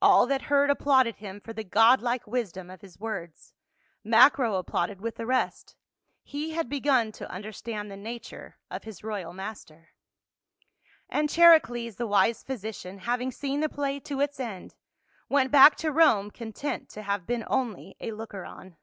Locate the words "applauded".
0.70-1.16, 4.54-5.00